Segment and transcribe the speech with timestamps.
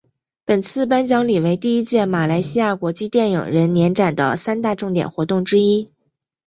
[0.45, 5.93] 本次颁奖礼为第一届马来西亚国际电影人年展的三大重点活动之一。